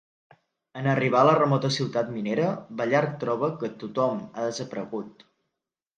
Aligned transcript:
En 0.79 0.87
arribar 0.93 1.19
a 1.25 1.27
la 1.27 1.35
remota 1.41 1.71
ciutat 1.75 2.09
minera, 2.15 2.47
Ballard 2.81 3.13
troba 3.25 3.53
que 3.61 3.73
tothom 3.85 4.25
ha 4.31 4.51
desaparegut. 4.51 5.27